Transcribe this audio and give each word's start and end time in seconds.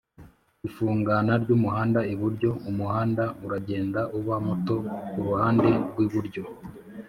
ifungana 0.67 1.33
ry'umuhanda 1.43 1.99
iburyo 2.13 2.49
Umuhanda 2.69 3.23
uragenda 3.45 4.01
uba 4.19 4.35
muto 4.45 4.75
ku 5.09 5.17
ruhande 5.25 5.69
rw'iburyo 5.89 6.43